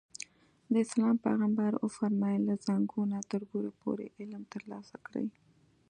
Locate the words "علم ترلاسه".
4.19-4.95